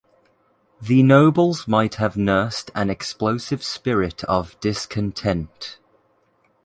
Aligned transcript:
The 0.81 1.03
nobles 1.03 1.67
might 1.67 1.93
have 2.01 2.17
nursed 2.17 2.71
an 2.73 2.89
explosive 2.89 3.63
spirit 3.63 4.23
of 4.23 4.59
discontent. 4.59 5.77